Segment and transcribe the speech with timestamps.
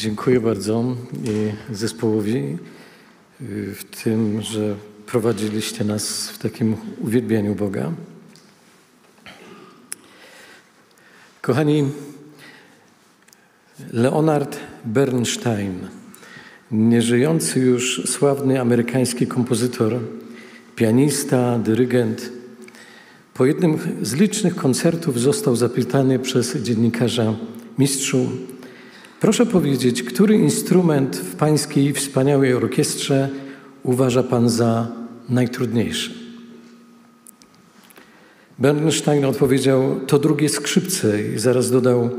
[0.00, 0.96] Dziękuję bardzo
[1.72, 2.58] zespołowi
[3.40, 4.76] y, w tym, że
[5.06, 7.92] prowadziliście nas w takim uwielbianiu Boga.
[11.40, 11.84] Kochani,
[13.92, 15.88] Leonard Bernstein,
[16.70, 19.98] nieżyjący już sławny amerykański kompozytor,
[20.76, 22.32] pianista, dyrygent,
[23.34, 27.34] po jednym z licznych koncertów został zapytany przez dziennikarza
[27.78, 28.28] mistrzu,
[29.20, 33.28] proszę powiedzieć, który instrument w pańskiej wspaniałej orkiestrze
[33.82, 34.88] uważa pan za
[35.28, 36.14] najtrudniejszy?
[38.58, 42.10] Bernstein odpowiedział, to drugie skrzypce i zaraz dodał,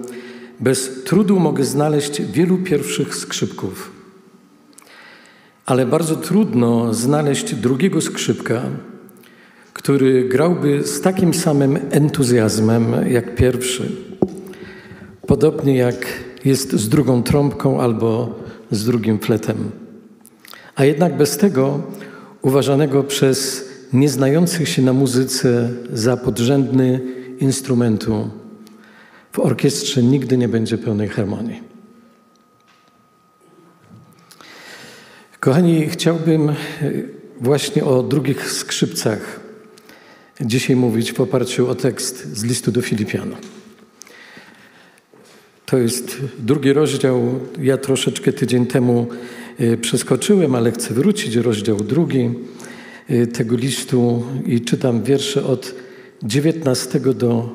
[0.60, 3.92] bez trudu mogę znaleźć wielu pierwszych skrzypków,
[5.66, 8.62] ale bardzo trudno znaleźć drugiego skrzypka,
[9.74, 13.92] który grałby z takim samym entuzjazmem jak pierwszy.
[15.28, 16.06] Podobnie jak
[16.46, 18.40] jest z drugą trąbką albo
[18.72, 19.72] z drugim fletem.
[20.76, 21.82] A jednak bez tego,
[22.42, 27.00] uważanego przez nieznających się na muzyce za podrzędny
[27.40, 28.30] instrumentu,
[29.32, 31.62] w orkiestrze nigdy nie będzie pełnej harmonii.
[35.40, 36.56] Kochani, chciałbym e,
[37.40, 39.40] właśnie o drugich skrzypcach
[40.42, 43.36] dzisiaj mówić w oparciu o tekst z listu do Filipian.
[45.72, 47.40] To jest drugi rozdział.
[47.62, 49.08] Ja troszeczkę tydzień temu
[49.60, 51.36] e, przeskoczyłem, ale chcę wrócić.
[51.36, 52.30] Rozdział drugi
[53.10, 55.76] e, tego listu i czytam wiersze od
[56.24, 57.50] 19 do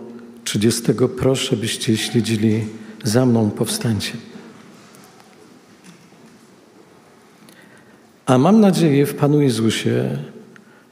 [0.45, 0.83] 30.
[1.19, 2.65] Proszę, byście śledzili
[3.05, 4.13] za mną, powstańcie.
[8.27, 10.19] A mam nadzieję w Panu Jezusie,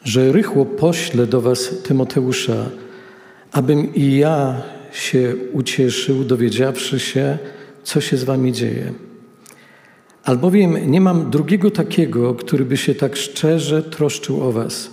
[0.02, 2.70] że rychło poślę do Was Tymoteusza,
[3.52, 4.62] abym i ja
[4.94, 7.38] się ucieszył, dowiedziawszy się,
[7.82, 8.92] co się z Wami dzieje.
[10.24, 14.90] Albowiem nie mam drugiego takiego, który by się tak szczerze troszczył o Was.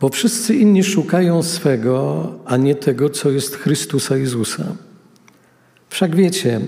[0.00, 4.64] Bo wszyscy inni szukają swego, a nie tego, co jest Chrystusa Jezusa.
[5.88, 6.60] Wszak wiecie,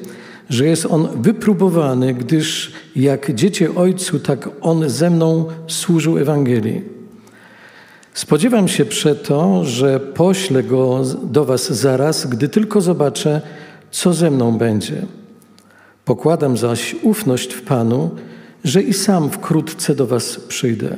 [0.49, 7.00] że jest On wypróbowany, gdyż jak dziecię Ojcu, tak On ze mną służył Ewangelii.
[8.21, 13.41] Spodziewam się przeto, że poślę Go do Was zaraz, gdy tylko zobaczę,
[13.91, 15.07] co ze mną będzie.
[16.05, 18.11] Pokładam zaś ufność w Panu,
[18.65, 20.97] że i sam wkrótce do Was przyjdę.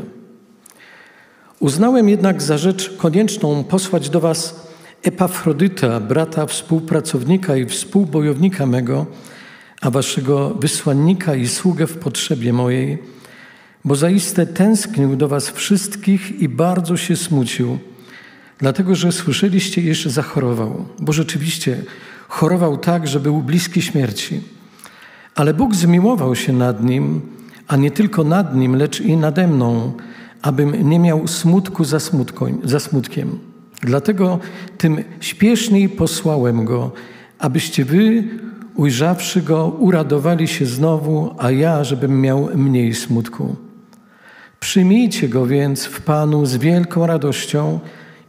[1.61, 4.67] Uznałem jednak za rzecz konieczną posłać do Was
[5.03, 9.07] Epafrodyta, brata, współpracownika i współbojownika mego,
[9.81, 12.99] a Waszego wysłannika i sługę w potrzebie mojej,
[13.85, 17.79] bo zaiste tęsknił do Was wszystkich i bardzo się smucił,
[18.59, 21.83] dlatego że słyszeliście, iż zachorował, bo rzeczywiście
[22.29, 24.41] chorował tak, że był bliski śmierci.
[25.35, 27.21] Ale Bóg zmiłował się nad nim,
[27.69, 29.93] a nie tylko nad nim, lecz i nade mną,
[30.43, 31.99] abym nie miał smutku za,
[32.65, 33.39] za smutkiem.
[33.81, 34.39] Dlatego
[34.79, 36.93] tym śpieszniej posłałem go,
[37.39, 38.25] abyście wy,
[38.75, 43.57] ujrzawszy go, uradowali się znowu, a ja, żebym miał mniej smutku.
[44.63, 47.81] Przyjmijcie go więc w Panu z wielką radością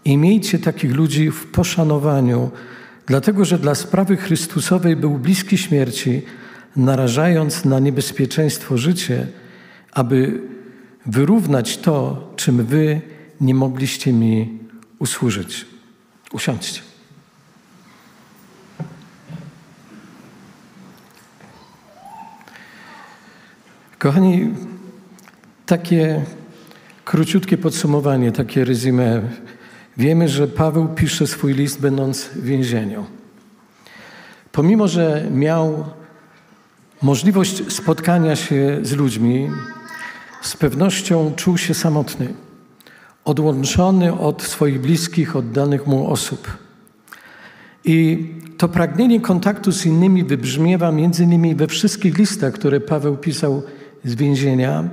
[0.06, 2.52] i miejcie takich ludzi w poszanowaniu,
[3.06, 6.22] dlatego że dla sprawy Chrystusowej był bliski śmierci,
[6.76, 9.28] narażając na niebezpieczeństwo życie,
[9.92, 10.42] aby
[11.06, 13.02] wyrównać to, czym wy
[13.42, 14.60] nie mogliście mi
[15.00, 15.66] usłużyć.
[16.32, 16.82] Usiądźcie.
[24.00, 24.50] Kochani,
[25.66, 26.22] takie
[27.06, 29.22] króciutkie podsumowanie, takie resume.
[29.98, 33.06] Wiemy, że Paweł pisze swój list będąc w więzieniu.
[34.52, 35.86] Pomimo, że miał
[37.02, 39.50] możliwość spotkania się z ludźmi,
[40.42, 42.34] z pewnością czuł się samotny,
[43.26, 46.58] odłączony od swoich bliskich, oddanych mu osób.
[47.86, 53.64] I to pragnienie kontaktu z innymi wybrzmiewa między innymi we wszystkich listach, które Paweł pisał
[54.06, 54.90] z więzienia,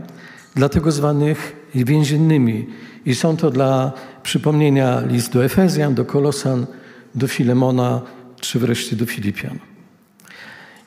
[0.55, 2.67] dlatego zwanych więziennymi.
[3.07, 3.93] I są to dla
[4.23, 6.67] przypomnienia list do Efezjan, do Kolosan,
[7.15, 8.01] do Filemona,
[8.41, 9.59] czy wreszcie do Filipian.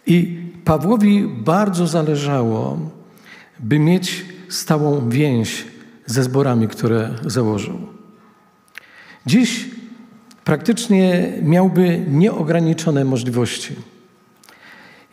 [0.07, 2.79] I Pawłowi bardzo zależało,
[3.59, 5.65] by mieć stałą więź
[6.05, 7.79] ze zborami, które założył.
[9.25, 9.69] Dziś
[10.43, 13.75] praktycznie miałby nieograniczone możliwości.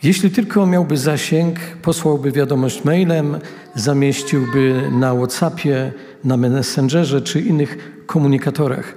[0.02, 3.38] Jeśli tylko miałby zasięg, posłałby wiadomość mailem,
[3.74, 5.92] zamieściłby na WhatsAppie,
[6.24, 8.94] na Messengerze czy innych komunikatorach.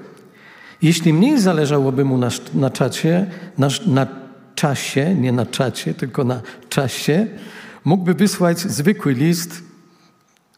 [0.82, 3.28] Jeśli mniej zależałoby mu na, na czacie,
[3.58, 4.08] na, na
[4.56, 7.28] czasie, nie na czacie, tylko na czasie,
[7.86, 9.64] mógłby wysłać zwykły list.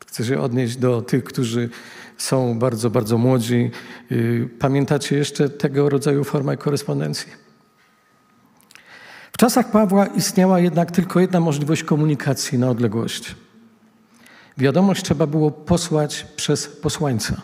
[0.08, 1.70] Chcę się odnieść do tych, którzy
[2.18, 3.72] są bardzo, bardzo młodzi.
[4.12, 7.45] Y, pamiętacie jeszcze tego rodzaju formę korespondencji?
[9.36, 13.36] W czasach Pawła istniała jednak tylko jedna możliwość komunikacji na odległość.
[14.58, 17.42] Wiadomość trzeba było posłać przez posłańca.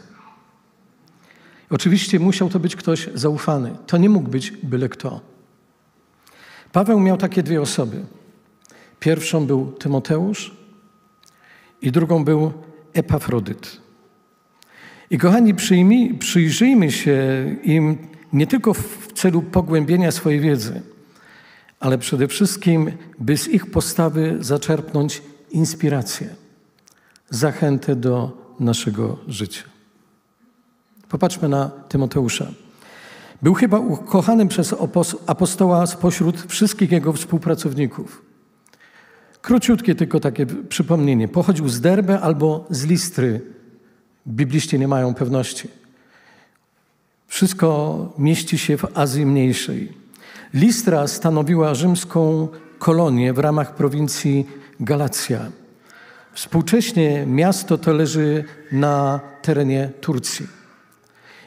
[1.69, 3.75] Oczywiście musiał to być ktoś zaufany.
[3.87, 5.21] To nie mógł być byle kto.
[6.71, 8.05] Paweł miał takie dwie osoby.
[8.99, 10.55] Pierwszą był Tymoteusz
[11.81, 12.53] i drugą był
[12.93, 13.81] Epafrodyt.
[15.09, 17.19] I kochani, przyjmij, przyjrzyjmy się
[17.63, 17.97] im
[18.33, 20.81] nie tylko w celu pogłębienia swojej wiedzy,
[21.81, 26.35] ale przede wszystkim, by z ich postawy zaczerpnąć inspirację,
[27.29, 29.63] zachętę do naszego życia.
[31.09, 32.51] Popatrzmy na Tymoteusza.
[33.41, 34.75] Był chyba ukochanym przez
[35.27, 38.21] apostoła spośród wszystkich jego współpracowników.
[39.41, 41.27] Króciutkie tylko takie przypomnienie.
[41.27, 43.41] Pochodził z Derbe albo z Listry.
[44.27, 45.67] Bibliści nie mają pewności.
[47.27, 50.00] Wszystko mieści się w Azji Mniejszej.
[50.53, 52.47] Listra stanowiła rzymską
[52.79, 54.47] kolonię w ramach prowincji
[54.79, 55.39] Galacja.
[56.33, 60.47] Współcześnie miasto to leży na terenie Turcji.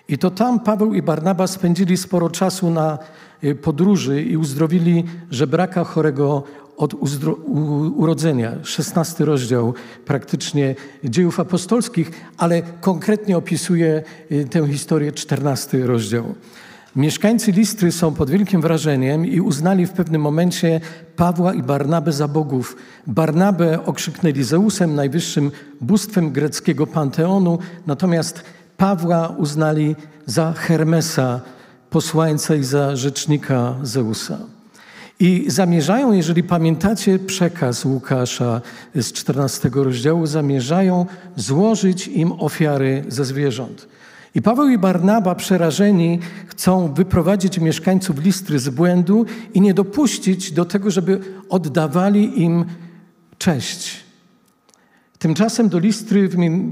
[0.08, 2.98] I to tam Paweł i Barnaba spędzili sporo czasu na
[3.44, 6.42] y, podróży i uzdrowili żebraka chorego
[6.76, 6.94] od
[7.96, 8.52] urodzenia.
[8.62, 9.74] 16 rozdział
[10.04, 10.74] praktycznie
[11.04, 14.02] dziejów apostolskich, ale konkretnie opisuje
[14.32, 16.34] y, tę historię 14 rozdział.
[16.96, 20.80] Mieszkańcy Listry są pod wielkim wrażeniem i uznali w pewnym momencie
[21.16, 22.76] Pawła i Barnabę za bogów.
[23.06, 25.50] Barnabę okrzyknęli Zeusem, najwyższym
[25.80, 28.42] bóstwem greckiego panteonu, natomiast
[28.76, 29.96] Pawła uznali
[30.26, 31.40] za Hermesa,
[31.90, 34.38] posłańca i za rzecznika Zeusa.
[35.20, 38.60] I zamierzają, jeżeli pamiętacie przekaz Łukasza
[38.94, 41.06] z 14 rozdziału, zamierzają
[41.36, 43.88] złożyć im ofiary ze zwierząt.
[44.34, 50.64] I Paweł i Barnaba przerażeni chcą wyprowadzić mieszkańców Listry z błędu i nie dopuścić do
[50.64, 52.64] tego, żeby oddawali im
[53.38, 54.04] cześć.
[55.18, 56.28] Tymczasem do Listry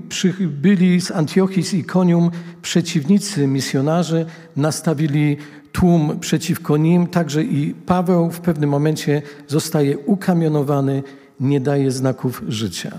[0.09, 2.31] przybyli z Antiochii z Ikonium
[2.63, 4.27] przeciwnicy misjonarzy,
[4.57, 5.37] nastawili
[5.73, 11.03] tłum przeciwko nim, także i Paweł w pewnym momencie zostaje ukamionowany,
[11.41, 12.93] nie daje znaków życia.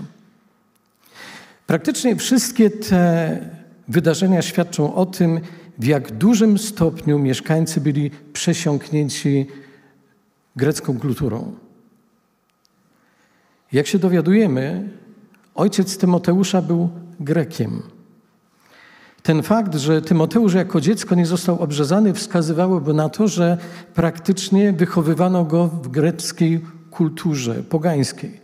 [1.66, 5.40] Praktycznie wszystkie te wydarzenia świadczą o tym,
[5.78, 9.46] w jak dużym stopniu mieszkańcy byli przesiąknięci
[10.56, 11.54] grecką kulturą.
[13.72, 14.88] Jak się dowiadujemy,
[15.54, 16.88] ojciec Tymoteusza był
[17.20, 17.82] Grekiem.
[19.22, 23.58] Ten fakt, że Tymoteusz jako dziecko nie został obrzezany, wskazywałoby na to, że
[23.94, 26.60] praktycznie wychowywano go w greckiej
[26.90, 28.40] kulturze pogańskiej.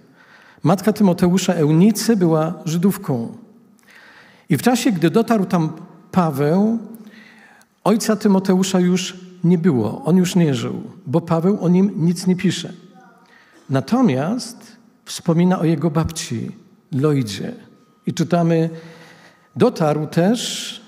[0.63, 3.37] Matka Tymoteusza Eunice była Żydówką.
[4.51, 5.73] I w czasie, gdy dotarł tam
[6.13, 6.79] Paweł,
[7.85, 12.37] ojca Tymoteusza już nie było, on już nie żył, bo Paweł o nim nic nie
[12.37, 12.73] pisze.
[13.71, 16.51] Natomiast wspomina o jego babci,
[16.93, 17.53] Loidzie.
[18.07, 18.71] I czytamy,
[19.57, 20.80] dotarł też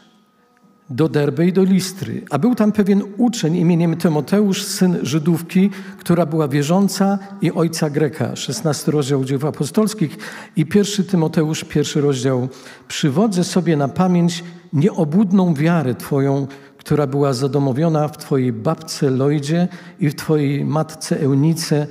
[0.92, 2.22] do Derby i do Listry.
[2.30, 8.36] A był tam pewien uczeń imieniem Tymoteusz, syn Żydówki, która była wierząca i ojca Greka.
[8.36, 10.18] 16 rozdział dzieł apostolskich
[10.56, 12.48] i pierwszy Tymoteusz, pierwszy rozdział.
[12.88, 16.46] Przywodzę sobie na pamięć nieobłudną wiarę Twoją,
[16.78, 19.68] która była zadomowiona w Twojej babce Lojdzie
[20.00, 21.86] i w Twojej matce Eunice,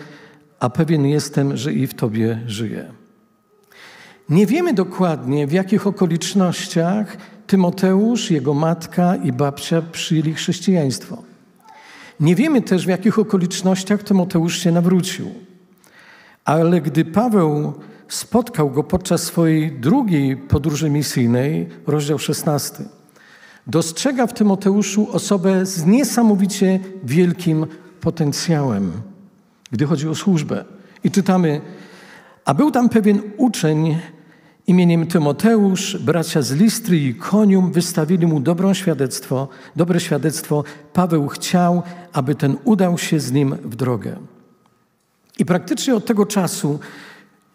[0.60, 2.92] a pewien jestem, że i w Tobie żyje.
[4.30, 7.18] Nie wiemy dokładnie, w jakich okolicznościach
[7.52, 11.24] Tymoteusz, jego matka i babcia przyjęli chrześcijaństwo.
[12.20, 15.26] Nie wiemy też, w jakich okolicznościach Tymoteusz się nawrócił.
[16.46, 17.74] Ale gdy Paweł
[18.08, 22.84] spotkał go podczas swojej drugiej podróży misyjnej, rozdział 16,
[23.68, 27.66] dostrzega w Tymoteuszu osobę z niesamowicie wielkim
[28.02, 28.92] potencjałem,
[29.72, 30.66] gdy chodzi o służbę.
[31.04, 31.62] I czytamy,
[32.46, 33.98] a był tam pewien uczeń
[34.68, 40.64] imieniem Tymoteusz, bracia z Listry i Konium wystawili mu dobrą świadectwo, dobre świadectwo.
[40.94, 44.16] Paweł chciał, aby ten udał się z nim w drogę.
[45.40, 46.80] I praktycznie od tego czasu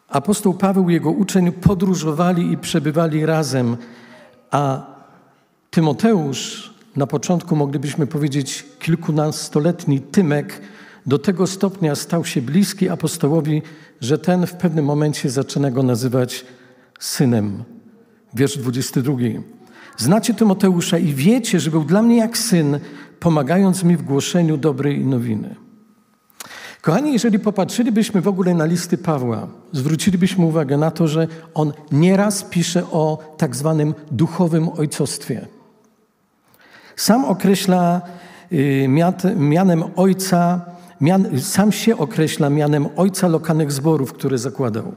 [0.08, 3.76] apostoł Paweł i jego uczeń podróżowali i przebywali razem,
[4.50, 4.86] a
[5.70, 10.60] Tymoteusz, na początku moglibyśmy powiedzieć kilkunastoletni Tymek,
[11.06, 13.62] do tego stopnia stał się bliski apostołowi,
[14.00, 16.44] że ten w pewnym momencie zaczyna go nazywać
[16.98, 17.64] synem.
[18.34, 19.14] Wiersz 22.
[19.96, 22.78] Znacie Tymoteusza i wiecie, że był dla mnie jak syn,
[23.20, 25.54] pomagając mi w głoszeniu dobrej nowiny.
[26.80, 32.44] Kochani, jeżeli popatrzylibyśmy w ogóle na listy Pawła, zwrócilibyśmy uwagę na to, że on nieraz
[32.44, 35.46] pisze o tak zwanym duchowym ojcostwie.
[36.96, 38.00] Sam określa
[38.52, 38.86] y,
[39.36, 40.60] mianem ojca,
[41.00, 44.92] mian, sam się określa mianem ojca lokalnych zborów, które zakładał.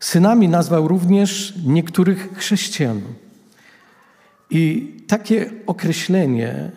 [0.00, 3.00] Synami nazwał również niektórych chrześcijan.
[4.50, 6.70] I takie określenie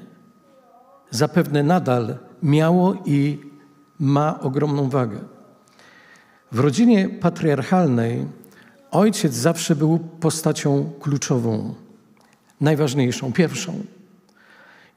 [1.09, 3.39] zapewne nadal miało i
[3.99, 5.19] ma ogromną wagę.
[6.51, 8.25] W rodzinie patriarchalnej
[8.91, 11.75] ojciec zawsze był postacią kluczową,
[12.61, 13.73] najważniejszą, pierwszą.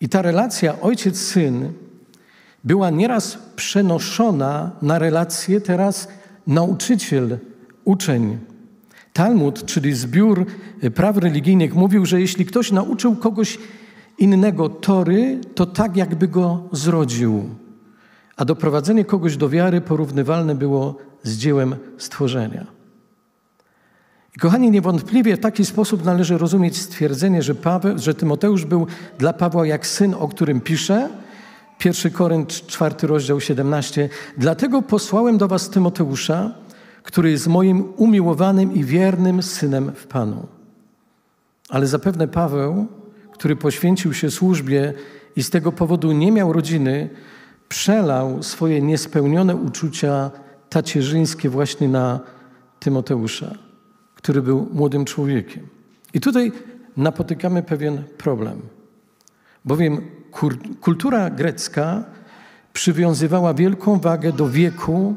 [0.00, 1.72] I ta relacja ojciec-syn
[2.64, 6.08] była nieraz przenoszona na relację teraz
[7.86, 8.38] nauczyciel-uczeń.
[9.12, 10.46] Talmud, czyli zbiór
[10.94, 13.58] praw religijnych, mówił, że jeśli ktoś nauczył kogoś
[14.18, 17.44] innego tory, to tak jakby go zrodził.
[18.36, 22.66] A doprowadzenie kogoś do wiary porównywalne było z dziełem stworzenia.
[24.36, 28.86] I kochani, niewątpliwie w taki sposób należy rozumieć stwierdzenie, że, Paweł, że Tymoteusz był
[29.18, 31.08] dla Pawła jak syn, o którym pisze.
[31.84, 34.08] 1 Korynt, 4 rozdział 17.
[34.38, 36.65] Dlatego posłałem do was Tymoteusza,
[37.06, 40.46] który jest moim umiłowanym i wiernym synem w Panu.
[41.68, 42.86] Ale zapewne Paweł,
[43.32, 44.94] który poświęcił się służbie
[45.36, 47.10] i z tego powodu nie miał rodziny,
[47.68, 50.30] przelał swoje niespełnione uczucia
[50.68, 52.20] tacierzyńskie właśnie na
[52.80, 53.54] Tymoteusza,
[54.14, 55.66] który był młodym człowiekiem.
[56.14, 56.52] I tutaj
[56.96, 58.60] napotykamy pewien problem,
[59.64, 60.00] bowiem
[60.80, 62.04] kultura grecka
[62.72, 65.14] przywiązywała wielką wagę do wieku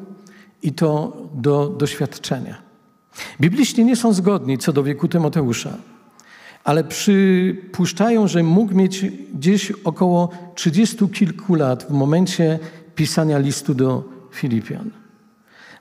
[0.64, 2.62] i to do doświadczenia.
[3.42, 5.78] Bibliści nie są zgodni co do wieku Tymoteusza
[6.64, 12.60] ale przypuszczają, że mógł mieć gdzieś około trzydziestu kilku lat w momencie
[12.96, 14.92] pisania listu do Filipian.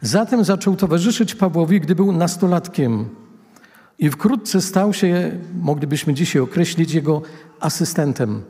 [0.01, 3.09] Zatem zaczął towarzyszyć Pawłowi, gdy był nastolatkiem
[3.99, 7.23] i wkrótce stał się, moglibyśmy dzisiaj określić, jego
[7.61, 8.43] asystentem,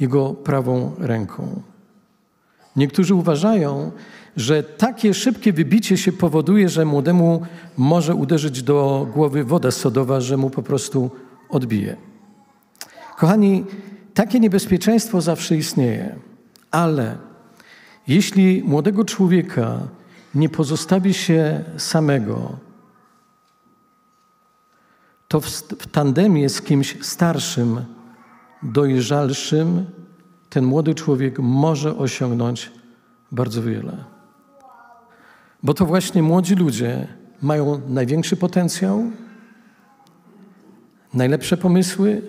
[0.00, 1.62] jego prawą ręką.
[2.76, 3.92] Niektórzy uważają,
[4.36, 7.42] że takie szybkie wybicie się powoduje, że młodemu
[7.76, 11.10] może uderzyć do głowy woda sodowa, że mu po prostu
[11.48, 11.96] odbije.
[13.16, 13.64] Kochani,
[14.14, 16.16] takie niebezpieczeństwo zawsze istnieje,
[16.70, 17.18] ale
[18.08, 19.78] jeśli młodego człowieka
[20.34, 22.56] nie pozostawi się samego,
[25.28, 27.84] to w, tandemie z kimś starszym,
[28.62, 29.86] dojrzalszym,
[30.54, 32.72] ten młody człowiek może osiągnąć
[33.32, 34.04] bardzo wiele.
[35.62, 37.08] Bo to właśnie młodzi ludzie
[37.42, 39.10] mają największy potencjał,
[41.14, 42.22] najlepsze pomysły,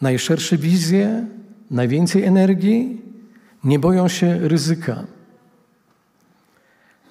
[0.00, 1.26] najszersze wizje,
[1.70, 3.02] najwięcej energii,
[3.64, 5.04] nie boją się ryzyka.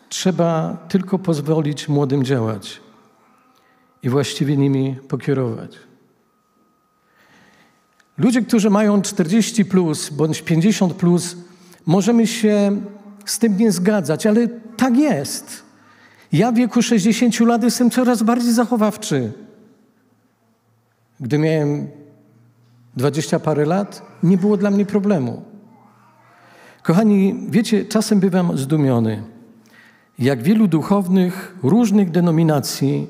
[0.09, 2.81] Trzeba tylko pozwolić młodym działać
[4.03, 5.90] i właściwie nimi pokierować.
[8.17, 11.37] Ludzie, którzy mają 40 plus bądź 50 plus,
[11.85, 12.81] możemy się
[13.25, 15.63] z tym nie zgadzać, ale tak jest.
[16.31, 19.31] Ja w wieku 60 lat jestem coraz bardziej zachowawczy.
[21.19, 21.87] Gdy miałem
[22.95, 25.41] dwadzieścia parę lat, nie było dla mnie problemu.
[26.83, 29.23] Kochani, wiecie, czasem bywam zdumiony,
[30.19, 33.07] jak wielu duchownych różnych denominacji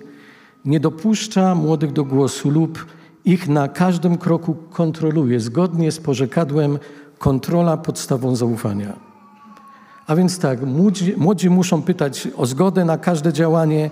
[0.65, 2.85] nie dopuszcza młodych do głosu lub
[3.25, 6.79] ich na każdym kroku kontroluje, zgodnie z porzekadłem
[7.17, 8.93] kontrola podstawą zaufania.
[10.07, 13.89] A więc tak, młodzi, młodzi muszą pytać o zgodę na każde działanie,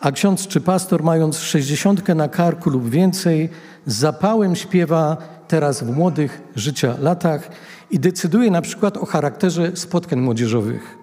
[0.00, 3.48] a ksiądz czy pastor, mając sześćdziesiątkę na karku lub więcej,
[3.86, 5.16] z zapałem śpiewa
[5.48, 7.48] teraz w młodych życia latach
[7.90, 10.98] i decyduje na przykład o charakterze spotkań młodzieżowych.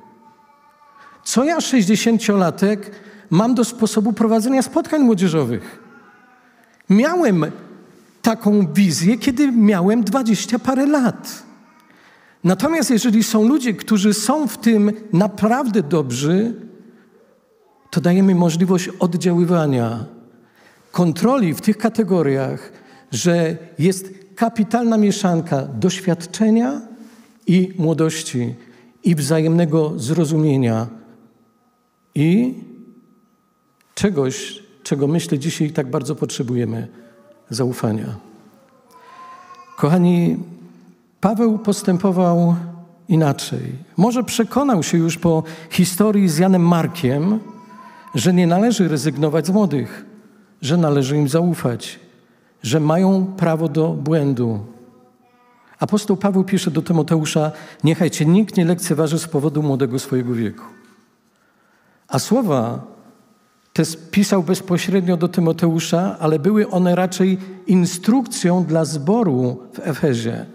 [1.23, 2.91] Co ja, sześćdziesięciolatek,
[3.29, 5.82] mam do sposobu prowadzenia spotkań młodzieżowych?
[6.93, 7.45] Miałem
[8.21, 11.43] taką wizję, kiedy miałem dwadzieścia parę lat.
[12.43, 16.53] Natomiast jeżeli są ludzie, którzy są w tym naprawdę dobrzy,
[17.89, 20.05] to dajemy możliwość oddziaływania,
[20.91, 22.71] kontroli w tych kategoriach,
[23.11, 26.81] że jest kapitalna mieszanka doświadczenia
[27.47, 28.55] i młodości,
[29.03, 30.87] i wzajemnego zrozumienia,
[32.15, 32.53] i
[33.95, 36.87] czegoś, czego myślę dzisiaj tak bardzo potrzebujemy
[37.49, 38.15] zaufania.
[39.77, 40.37] Kochani,
[41.21, 42.55] Paweł postępował
[43.07, 43.75] inaczej.
[43.97, 47.39] Może przekonał się już po historii z Janem Markiem,
[48.15, 50.05] że nie należy rezygnować z młodych,
[50.61, 51.99] że należy im zaufać,
[52.63, 54.59] że mają prawo do błędu.
[55.79, 57.51] Apostoł Paweł pisze do Tymoteusza:
[57.83, 60.65] Niechaj cię nikt nie lekceważy z powodu młodego swojego wieku.
[62.07, 62.92] A słowa
[63.73, 67.37] te pisał bezpośrednio do Tymoteusza, ale były one raczej
[67.67, 70.45] instrukcją dla zboru w Efezie,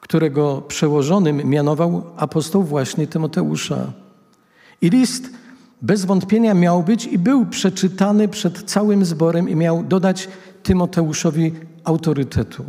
[0.00, 3.92] którego przełożonym mianował apostoł właśnie Tymoteusza.
[4.82, 5.30] I list
[5.82, 10.28] bez wątpienia miał być i był przeczytany przed całym zborem i miał dodać
[10.62, 11.52] Tymoteuszowi
[11.84, 12.64] autorytetu.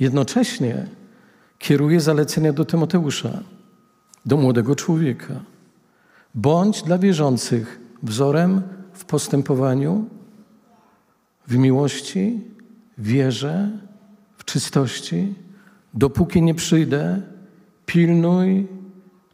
[0.00, 0.86] Jednocześnie
[1.58, 3.42] kieruje zalecenia do Tymoteusza,
[4.26, 5.34] do młodego człowieka.
[6.34, 8.62] Bądź dla wierzących wzorem
[8.96, 10.04] w postępowaniu,
[11.46, 12.40] w miłości,
[12.98, 13.70] wierze,
[14.36, 15.34] w czystości.
[15.94, 17.22] Dopóki nie przyjdę,
[17.86, 18.68] pilnuj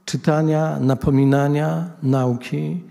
[0.04, 2.82] czytania, napominania, nauki.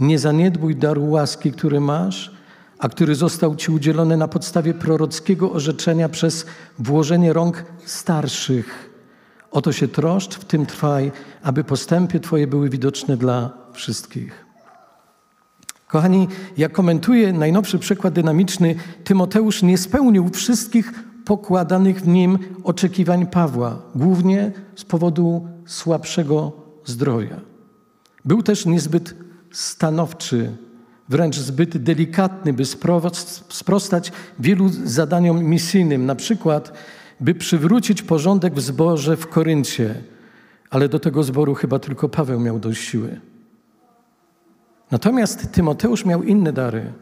[0.00, 2.34] Nie zaniedbuj daru łaski, który masz,
[2.78, 6.46] a który został Ci udzielony na podstawie prorockiego orzeczenia przez
[6.78, 8.90] włożenie rąk starszych.
[9.50, 11.12] Oto się troszcz, w tym trwaj,
[11.42, 14.43] aby postępy Twoje były widoczne dla wszystkich.
[15.94, 18.74] Kochani, jak komentuje najnowszy przykład dynamiczny,
[19.04, 20.92] Tymoteusz nie spełnił wszystkich
[21.24, 26.52] pokładanych w nim oczekiwań Pawła, głównie z powodu słabszego
[26.84, 27.40] zdrowia.
[28.24, 29.14] Był też niezbyt
[29.52, 30.56] stanowczy,
[31.08, 32.64] wręcz zbyt delikatny, by
[33.48, 36.72] sprostać wielu zadaniom misyjnym, na przykład,
[37.20, 39.94] by przywrócić porządek w zborze w Koryncie,
[40.70, 43.20] ale do tego zboru chyba tylko Paweł miał dość siły.
[44.94, 46.92] Natomiast Tymoteusz miał inne dary.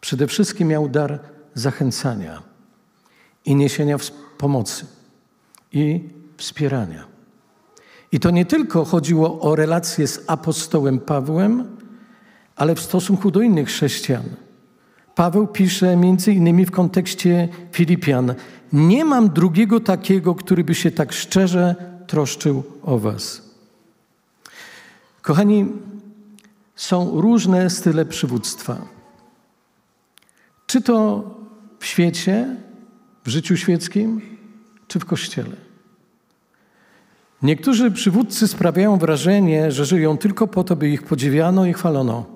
[0.00, 1.18] Przede wszystkim miał dar
[1.54, 2.42] zachęcania
[3.44, 3.96] i niesienia
[4.38, 4.86] pomocy
[5.72, 7.04] i wspierania.
[8.12, 11.76] I to nie tylko chodziło o relacje z apostołem Pawłem,
[12.56, 14.24] ale w stosunku do innych chrześcijan.
[15.14, 18.34] Paweł pisze między innymi w kontekście Filipian:
[18.72, 21.74] Nie mam drugiego takiego, który by się tak szczerze
[22.06, 23.50] troszczył o Was.
[25.22, 25.66] Kochani,
[26.80, 28.76] są różne style przywództwa.
[30.66, 31.24] Czy to
[31.78, 32.56] w świecie,
[33.24, 34.20] w życiu świeckim,
[34.88, 35.56] czy w kościele.
[37.42, 42.26] Niektórzy przywódcy sprawiają wrażenie, że żyją tylko po to, by ich podziwiano i chwalono.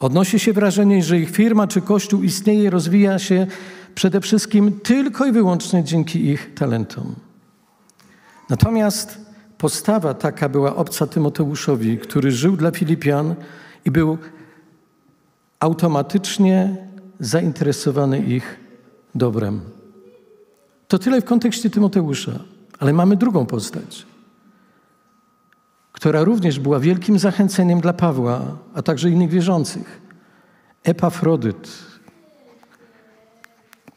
[0.00, 3.46] Odnosi się wrażenie, że ich firma czy kościół istnieje i rozwija się
[3.94, 7.14] przede wszystkim tylko i wyłącznie dzięki ich talentom.
[8.50, 9.25] Natomiast
[9.58, 13.34] Postawa taka była obca Tymoteuszowi, który żył dla Filipian
[13.84, 14.18] i był
[15.60, 16.76] automatycznie
[17.20, 18.60] zainteresowany ich
[19.14, 19.60] dobrem.
[20.88, 22.40] To tyle w kontekście Tymoteusza,
[22.78, 24.06] ale mamy drugą postać,
[25.92, 30.00] która również była wielkim zachęceniem dla Pawła, a także innych wierzących.
[30.84, 31.68] Epafrodyt.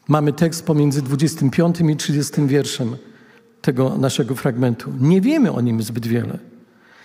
[0.08, 2.96] Mamy tekst pomiędzy 25 i 30 wierszem
[3.62, 4.92] tego naszego fragmentu.
[5.00, 6.38] Nie wiemy o nim zbyt wiele.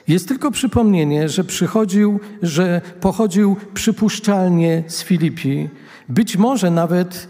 [0.08, 5.70] Jest tylko przypomnienie, że przychodził, że pochodził przypuszczalnie z Filipi.
[6.10, 7.28] Być może nawet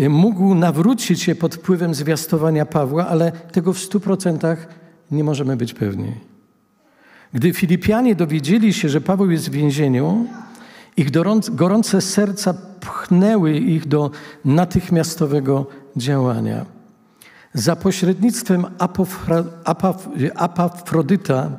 [0.00, 4.68] y, mógł nawrócić się pod wpływem zwiastowania Pawła, ale tego w stu procentach
[5.10, 6.12] nie możemy być pewni.
[7.32, 10.26] Gdy Filipianie dowiedzieli się, że Paweł jest w więzieniu,
[10.96, 11.10] ich
[11.50, 14.10] gorące serca pchnęły ich do
[14.44, 16.81] natychmiastowego działania.
[17.54, 18.66] Za pośrednictwem
[20.34, 21.50] Apafrodyta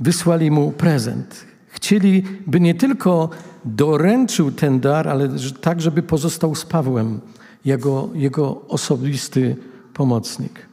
[0.00, 1.44] wysłali mu prezent.
[1.68, 3.30] Chcieli, by nie tylko
[3.64, 5.28] doręczył ten dar, ale
[5.60, 7.20] tak, żeby pozostał z Pawłem,
[7.64, 9.56] jego, jego osobisty
[9.94, 10.68] pomocnik.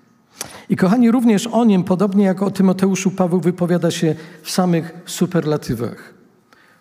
[0.70, 6.14] I kochani, również o nim, podobnie jak o Tymoteuszu, Paweł wypowiada się w samych superlatywach.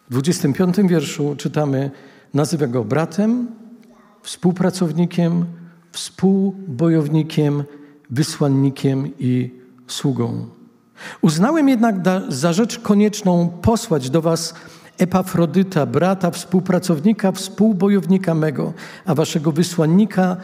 [0.08, 1.90] W 25 wierszu czytamy,
[2.34, 3.48] nazywa go bratem,
[4.22, 5.44] współpracownikiem,
[5.94, 7.64] współbojownikiem,
[8.10, 9.50] wysłannikiem i
[9.86, 10.46] sługą.
[11.20, 11.96] Uznałem jednak
[12.28, 14.54] za rzecz konieczną posłać do Was
[14.98, 18.72] Epafrodyta, brata, współpracownika, współbojownika mego,
[19.06, 20.36] a Waszego wysłannika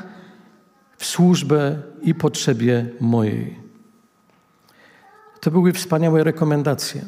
[0.96, 3.60] w służbę i potrzebie mojej.
[5.40, 7.04] To były wspaniałe rekomendacje.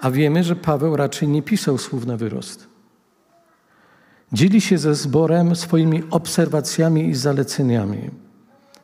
[0.00, 2.69] A wiemy, że Paweł raczej nie pisał słów na wyrost.
[4.32, 8.10] Dzieli się ze zborem swoimi obserwacjami i zaleceniami.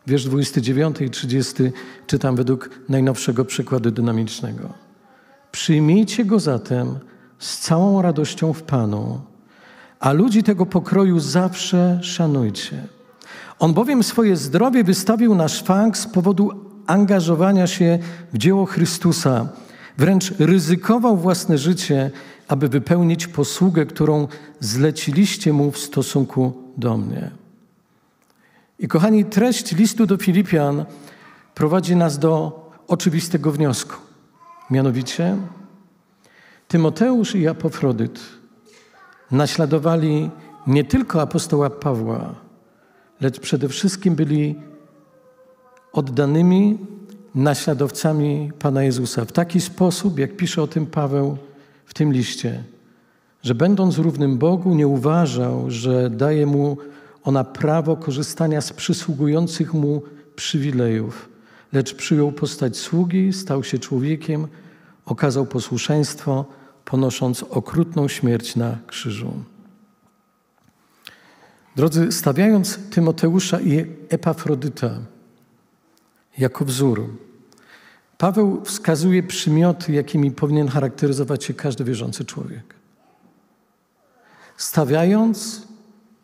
[0.06, 1.54] Wiersz 29 i 30
[2.06, 4.72] czytam według najnowszego przykładu dynamicznego.
[5.52, 6.98] Przyjmijcie go zatem
[7.38, 9.20] z całą radością w Panu,
[10.00, 12.84] a ludzi tego pokroju zawsze szanujcie.
[13.58, 16.50] On bowiem swoje zdrowie wystawił na szwank z powodu
[16.86, 17.98] angażowania się
[18.32, 19.48] w dzieło Chrystusa.
[19.98, 22.10] Wręcz ryzykował własne życie,
[22.48, 24.28] aby wypełnić posługę, którą
[24.60, 27.30] zleciliście mu w stosunku do mnie.
[28.78, 30.84] I kochani, treść listu do Filipian
[31.54, 33.96] prowadzi nas do oczywistego wniosku.
[34.70, 35.36] Mianowicie
[36.68, 38.20] Tymoteusz i Apofrodyt
[39.30, 40.30] naśladowali
[40.66, 42.34] nie tylko apostoła Pawła,
[43.20, 44.54] lecz przede wszystkim byli
[45.92, 46.78] oddanymi
[47.36, 49.24] naśladowcami Pana Jezusa.
[49.24, 51.36] W taki sposób, jak pisze o tym Paweł
[51.84, 52.64] w tym liście,
[53.42, 56.76] że będąc równym Bogu, nie uważał, że daje mu
[57.24, 60.02] ona prawo korzystania z przysługujących mu
[60.36, 61.28] przywilejów,
[61.72, 64.48] lecz przyjął postać sługi, stał się człowiekiem,
[65.06, 66.44] okazał posłuszeństwo,
[66.84, 69.32] ponosząc okrutną śmierć na krzyżu.
[71.76, 74.90] Drodzy, stawiając Tymoteusza i Epafrodyta
[76.38, 77.08] jako wzór,
[78.18, 82.74] Paweł wskazuje przymioty, jakimi powinien charakteryzować się każdy wierzący człowiek.
[84.56, 85.66] Stawiając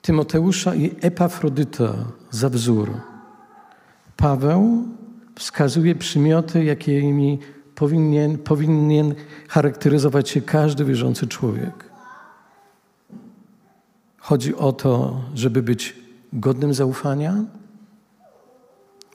[0.03, 1.95] Tymoteusza i Epafrodyta
[2.31, 2.91] za wzór,
[4.17, 4.89] Paweł
[5.35, 7.39] wskazuje przymioty, jakimi
[7.75, 9.15] powinien, powinien
[9.49, 11.85] charakteryzować się każdy wierzący człowiek.
[14.19, 15.97] Chodzi o to, żeby być
[16.33, 17.45] godnym zaufania,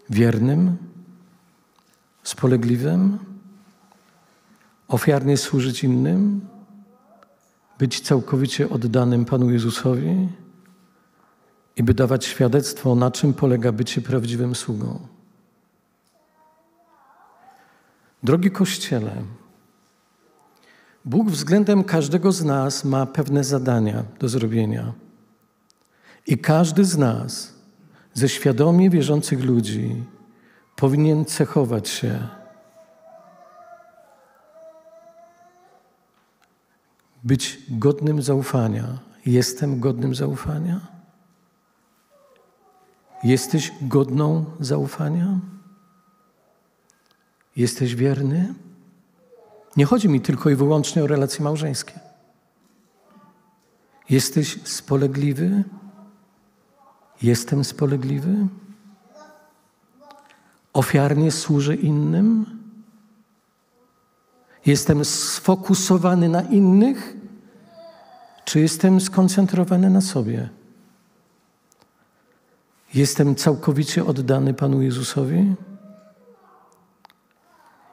[0.09, 0.77] wiernym,
[2.27, 3.19] spolegliwym,
[4.87, 6.41] ofiarnie służyć innym,
[7.79, 10.29] być całkowicie oddanym Panu Jezusowi
[11.75, 14.99] i by dawać świadectwo, na czym polega bycie prawdziwym sługą.
[18.23, 19.11] Drogi Kościele,
[21.05, 24.93] Bóg względem każdego z nas ma pewne zadania do zrobienia.
[26.27, 27.53] I każdy z nas,
[28.13, 30.03] ze świadomie wierzących ludzi,
[30.77, 32.27] powinien cechować się
[37.23, 38.97] być godnym zaufania.
[39.25, 40.79] Jestem godnym zaufania?
[43.23, 45.39] Jesteś godną zaufania?
[47.55, 48.53] Jesteś wierny?
[49.77, 51.99] Nie chodzi mi tylko i wyłącznie o relacje małżeńskie.
[54.09, 55.63] Jesteś spolegliwy?
[57.21, 58.47] Jestem spolegliwy?
[60.77, 62.45] Ofiarnie służę innym?
[64.65, 67.17] Jestem sfokusowany na innych?
[68.45, 70.49] Czy jestem skoncentrowany na sobie?
[72.93, 75.55] Jestem całkowicie oddany Panu Jezusowi?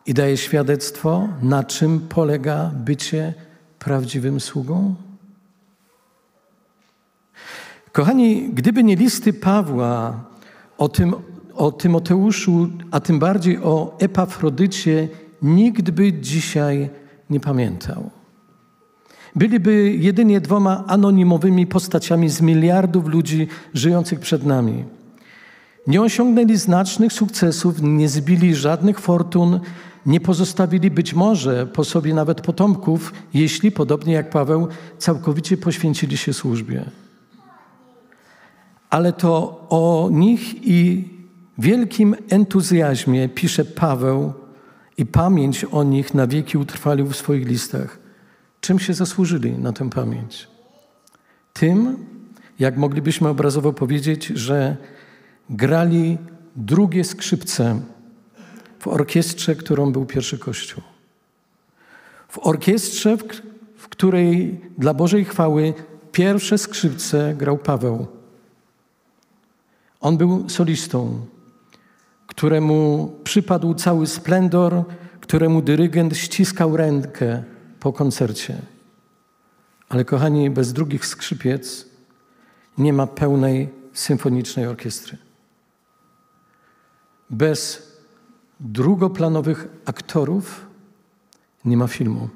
[0.07, 3.35] i daje świadectwo, na czym polega bycie
[3.79, 4.95] prawdziwym sługą?
[7.93, 10.25] Kochani, gdyby nie listy Pawła
[10.79, 11.15] o, tym,
[11.57, 15.09] o Tymoteuszu, a tym bardziej o Epafrodycie,
[15.43, 16.91] nikt by dzisiaj
[17.31, 18.11] nie pamiętał.
[19.37, 24.85] Byliby jedynie dwoma anonimowymi postaciami z miliardów ludzi żyjących przed nami.
[25.87, 29.61] Nie osiągnęli znacznych sukcesów, nie zbili żadnych fortun,
[30.07, 36.33] nie pozostawili być może po sobie nawet potomków, jeśli, podobnie jak Paweł, całkowicie poświęcili się
[36.33, 36.85] służbie.
[38.91, 41.09] Ale to o nich i
[41.59, 44.33] wielkim entuzjazmie pisze Paweł
[44.97, 47.99] i pamięć o nich na wieki utrwalił w swoich listach.
[48.61, 50.49] Czym się zasłużyli na tę pamięć?
[51.53, 52.07] Tym,
[52.59, 54.77] jak moglibyśmy obrazowo powiedzieć, że
[55.51, 56.19] grali
[56.57, 57.81] drugie skrzypce
[58.79, 60.83] w orkiestrze, którą był pierwszy Kościół.
[62.29, 63.17] W orkiestrze,
[63.77, 65.75] w której dla Bożej chwały
[66.13, 68.07] pierwsze skrzypce grał Paweł.
[70.01, 71.27] On był solistą,
[72.35, 74.85] któremu przypadł cały splendor,
[75.21, 77.43] któremu dyrygent ściskał rękę
[77.81, 78.63] po koncercie.
[79.89, 81.87] Ale kochani, bez drugich skrzypiec
[82.79, 85.19] nie ma pełnej symfonicznej orkiestry.
[87.31, 87.93] Bez
[88.61, 90.67] drugoplanowych aktorów
[91.65, 92.29] nie ma filmu.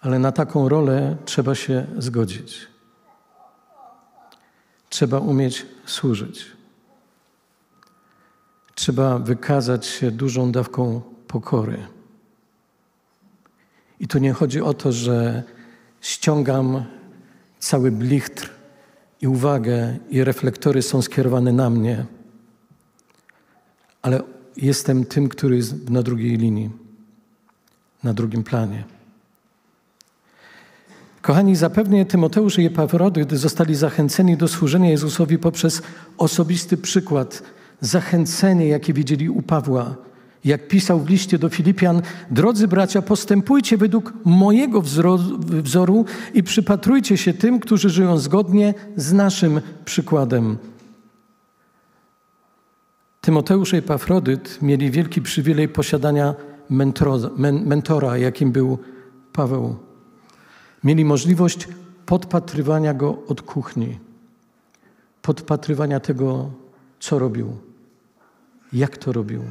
[0.00, 2.68] Ale na taką rolę trzeba się zgodzić.
[4.88, 6.53] Trzeba umieć służyć.
[8.74, 11.86] Trzeba wykazać się dużą dawką pokory.
[14.00, 15.42] I tu nie chodzi o to, że
[16.00, 16.84] ściągam
[17.58, 18.50] cały blichtr
[19.20, 22.06] i uwagę, i reflektory są skierowane na mnie
[24.04, 24.22] ale
[24.56, 26.70] jestem tym, który jest na drugiej linii,
[28.02, 28.84] na drugim planie.
[31.22, 35.82] Kochani, zapewne Tymoteusz i Epafrodyt zostali zachęceni do służenia Jezusowi poprzez
[36.18, 37.42] osobisty przykład,
[37.86, 39.96] zachęcenie, jakie widzieli u Pawła.
[40.44, 44.82] Jak pisał w liście do Filipian, drodzy bracia, postępujcie według mojego
[45.62, 50.58] wzoru i przypatrujcie się tym, którzy żyją zgodnie z naszym przykładem.
[53.20, 56.34] Tymoteusz i Epafrodyt mieli wielki przywilej posiadania
[56.70, 57.30] mentora,
[57.64, 58.78] mentora, jakim był
[59.32, 59.76] Paweł.
[60.84, 61.68] Mieli możliwość
[62.06, 63.98] podpatrywania go od kuchni,
[65.22, 66.50] podpatrywania tego,
[67.00, 67.56] co robił,
[68.74, 69.42] jak to robił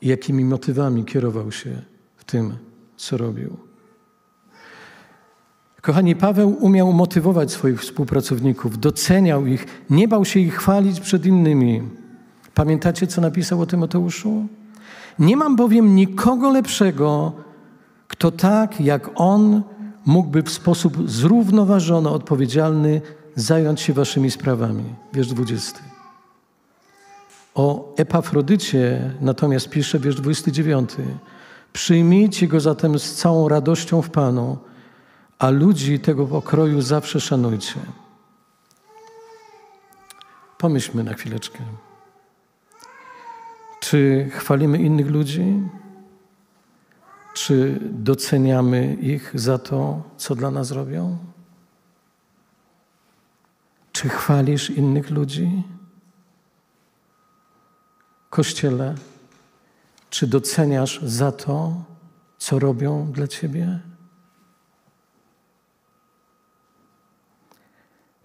[0.00, 1.70] i jakimi motywami kierował się
[2.16, 2.56] w tym,
[2.96, 3.56] co robił.
[5.82, 11.82] Kochani, Paweł umiał motywować swoich współpracowników, doceniał ich, nie bał się ich chwalić przed innymi.
[12.54, 14.46] Pamiętacie, co napisał o Tymoteuszu?
[15.18, 17.32] Nie mam bowiem nikogo lepszego,
[18.08, 19.62] kto tak jak on
[20.06, 23.00] mógłby w sposób zrównoważony, odpowiedzialny
[23.36, 24.84] zająć się waszymi sprawami.
[25.12, 25.93] Wiersz 20.
[27.54, 30.90] O Epafrodycie natomiast pisze wiersz 29.
[31.72, 34.58] Przyjmijcie go zatem z całą radością w Panu,
[35.38, 37.74] a ludzi tego pokroju zawsze szanujcie.
[40.58, 41.58] Pomyślmy na chwileczkę.
[43.80, 45.62] Czy chwalimy innych ludzi?
[47.34, 51.18] Czy doceniamy ich za to, co dla nas robią?
[53.92, 55.62] Czy chwalisz innych ludzi?
[58.34, 58.94] Kościele,
[60.10, 61.84] czy doceniasz za to,
[62.38, 63.80] co robią dla ciebie?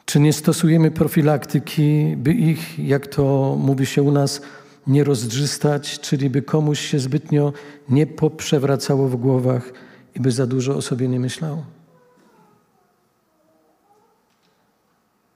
[0.06, 4.42] Czy nie stosujemy profilaktyki, by ich, jak to mówi się u nas,
[4.88, 7.54] nie rozdrzystać, czyli by komuś się zbytnio
[7.90, 9.74] nie poprzewracało w głowach
[10.16, 11.64] i by za dużo o sobie nie myślał?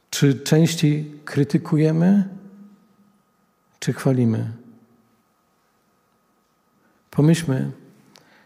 [0.09, 2.29] Czy częściej krytykujemy,
[3.79, 4.62] czy chwalimy?
[7.15, 7.71] Pomyślmy,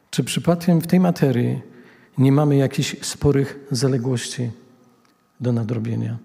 [0.10, 1.62] czy przypadkiem w tej materii
[2.18, 4.52] nie mamy jakichś sporych zaległości
[5.40, 6.18] do nadrobienia.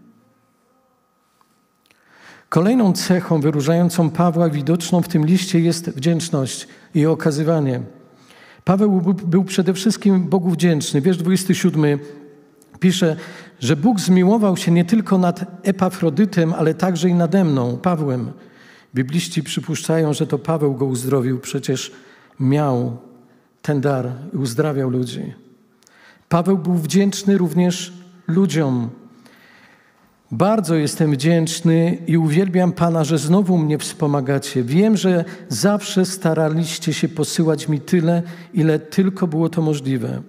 [2.48, 7.80] Kolejną cechą wyróżniającą Pawła, widoczną w tym liście, jest wdzięczność i okazywanie.
[8.64, 11.00] Paweł był przede wszystkim Bogu wdzięczny.
[11.00, 11.98] Wiersz 27
[12.80, 13.16] pisze,
[13.60, 18.32] że Bóg zmiłował się nie tylko nad Epafrodytem, ale także i nade mną, Pawłem.
[18.94, 21.92] Bibliści przypuszczają, że to Paweł go uzdrowił, przecież
[22.42, 22.96] miał
[23.62, 25.34] ten dar i uzdrawiał ludzi.
[26.28, 27.92] Paweł był wdzięczny również
[28.28, 28.90] ludziom,
[30.32, 34.62] bardzo jestem wdzięczny i uwielbiam Pana, że znowu mnie wspomagacie.
[34.62, 38.22] Wiem, że zawsze staraliście się posyłać mi tyle,
[38.54, 40.22] ile tylko było to możliwe.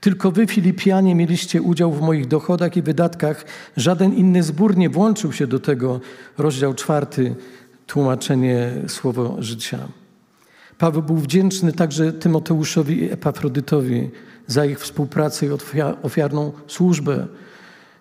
[0.00, 3.44] Tylko wy, Filipianie, mieliście udział w moich dochodach i wydatkach.
[3.76, 6.00] Żaden inny zbór nie włączył się do tego.
[6.38, 7.34] Rozdział czwarty,
[7.86, 9.78] tłumaczenie słowo życia.
[10.78, 14.10] Paweł był wdzięczny także Tymoteuszowi i Epafrodytowi
[14.46, 15.48] za ich współpracę i
[16.02, 17.26] ofiarną służbę.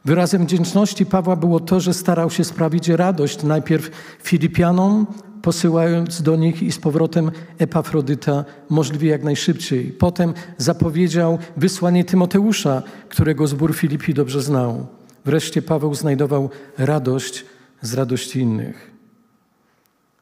[0.06, 3.92] Wyrazem wdzięczności Pawła było to, że starał się sprawić radość najpierw
[4.24, 5.08] Filipianom,
[5.42, 9.92] posyłając do nich i z powrotem Epafrodyta możliwie jak najszybciej.
[9.92, 14.88] Potem zapowiedział wysłanie Tymoteusza, którego zbór Filipi dobrze znał.
[15.26, 17.46] Wreszcie Paweł znajdował radość
[17.82, 18.92] z radości innych.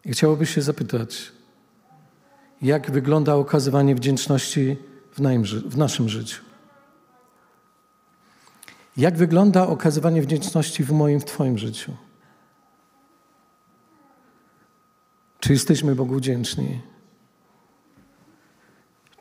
[0.06, 1.32] I chciałoby się zapytać,
[2.62, 4.78] jak wygląda okazywanie wdzięczności
[5.66, 6.44] w naszym życiu?
[8.98, 11.92] Jak wygląda okazywanie wdzięczności w moim, w Twoim życiu?
[15.40, 16.82] Czy jesteśmy Bogu wdzięczni?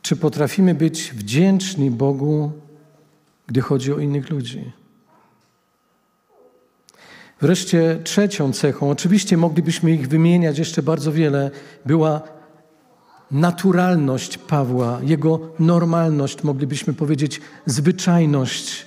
[0.03, 2.53] Czy potrafimy być wdzięczni Bogu,
[3.47, 4.73] gdy chodzi o innych ludzi?
[7.41, 11.51] Wreszcie trzecią cechą, oczywiście moglibyśmy ich wymieniać jeszcze bardzo wiele,
[11.87, 12.40] była
[13.31, 18.87] naturalność Pawła, jego normalność, moglibyśmy powiedzieć zwyczajność.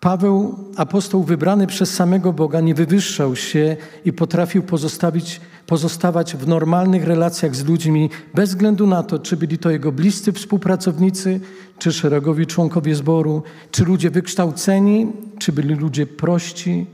[0.00, 7.04] Paweł, apostoł wybrany przez samego Boga, nie wywyższał się i potrafił pozostawić, pozostawać w normalnych
[7.04, 11.40] relacjach z ludźmi, bez względu na to, czy byli to jego bliscy współpracownicy,
[11.78, 16.86] czy szeregowi członkowie zboru, czy ludzie wykształceni, czy byli ludzie prości.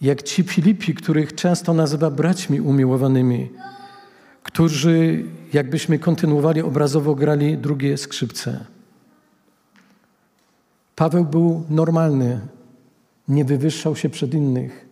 [0.00, 3.50] Jak ci Filipi, których często nazywa braćmi umiłowanymi,
[4.48, 8.64] którzy, jakbyśmy kontynuowali obrazowo, grali drugie skrzypce.
[10.96, 12.40] Paweł był normalny,
[13.28, 14.88] nie wywyższał się przed innych.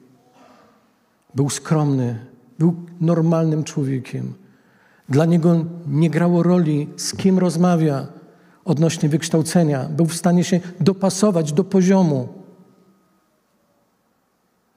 [1.35, 2.19] Był skromny,
[2.59, 4.35] był normalnym człowiekiem.
[5.09, 8.07] Dla niego nie grało roli, z kim rozmawia
[8.65, 9.85] odnośnie wykształcenia.
[9.85, 12.29] Był w stanie się dopasować do poziomu.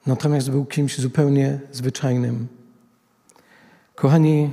[0.06, 2.48] Natomiast był kimś zupełnie zwyczajnym.
[3.94, 4.50] Kochani,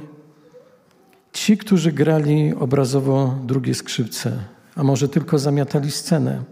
[1.48, 4.44] ci, którzy grali obrazowo drugie skrzypce,
[4.76, 6.44] a może tylko zamiatali scenę,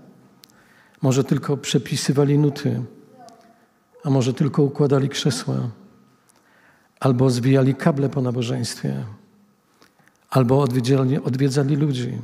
[1.02, 2.82] może tylko przepisywali nuty,
[4.04, 5.56] a może tylko układali krzesła.
[7.00, 9.06] albo zwijali kable po nabożeństwie,
[10.30, 12.22] albo odwiedzali, odwiedzali ludzi.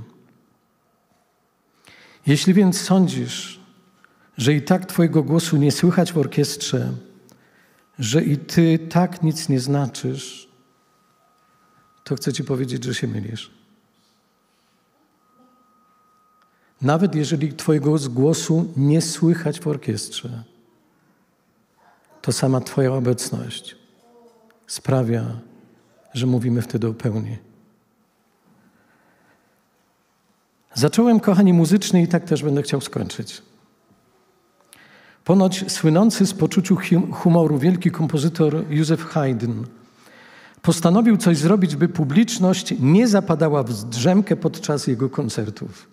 [2.28, 3.60] Jeśli więc sądzisz,
[4.38, 6.92] że i tak Twojego głosu nie słychać w orkiestrze,
[8.00, 10.51] że i Ty tak nic nie znaczysz,
[12.04, 13.52] to chcę Ci powiedzieć, że się mylisz.
[16.82, 20.44] Nawet jeżeli Twojego głosu nie słychać w orkiestrze,
[22.22, 23.76] to sama Twoja obecność
[24.68, 25.40] sprawia,
[26.14, 27.38] że mówimy wtedy o pełni.
[30.74, 33.42] Zacząłem, kochani, muzycznie i tak też będę chciał skończyć.
[35.24, 36.78] Ponoć słynący z poczuciu
[37.12, 39.64] humoru wielki kompozytor Józef Haydn
[40.62, 45.88] postanowił coś zrobić, by publiczność nie zapadała w drzemkę podczas jego koncertów.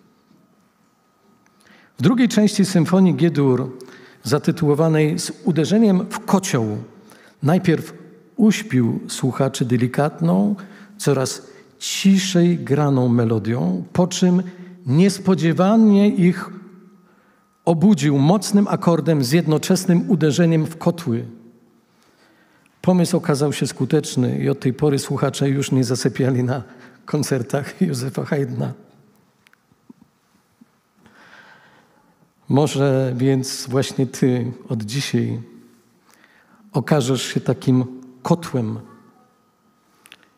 [1.97, 3.77] W drugiej części symfonii G-dur,
[4.23, 6.77] zatytułowanej z uderzeniem w kocioł,
[7.43, 7.93] najpierw
[8.35, 10.55] uśpił słuchaczy delikatną,
[10.97, 11.47] coraz
[11.79, 14.43] ciszej graną melodią, po czym
[14.85, 16.49] niespodziewanie ich
[17.65, 21.25] obudził mocnym akordem z jednoczesnym uderzeniem w kotły.
[22.81, 26.63] Pomysł okazał się skuteczny i od tej pory słuchacze już nie zasypiali na
[27.05, 28.73] koncertach Józefa Haydna.
[32.49, 35.41] Może więc właśnie Ty od dzisiaj
[36.71, 38.79] okażesz się takim kotłem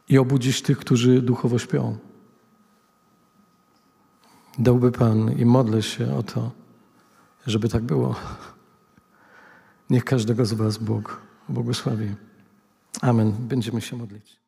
[0.09, 1.97] i obudzisz tych, którzy duchowo śpią.
[4.59, 6.51] Dałby Pan i modlę się o to,
[7.47, 8.15] żeby tak było.
[9.89, 12.15] Niech każdego z Was Bóg błogosławi.
[13.01, 13.31] Amen.
[13.31, 14.40] Będziemy się modlić.